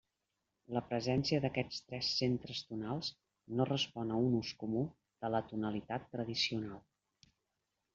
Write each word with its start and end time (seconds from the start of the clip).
La 0.77 0.81
presència 0.85 1.39
d'aquests 1.43 1.81
tres 1.91 2.09
centres 2.23 2.63
tonals 2.71 3.13
no 3.61 3.71
respon 3.71 4.17
a 4.19 4.25
un 4.25 4.41
ús 4.43 4.57
comú 4.65 4.85
de 4.99 5.35
la 5.37 5.47
tonalitat 5.55 6.13
tradicional. 6.19 6.87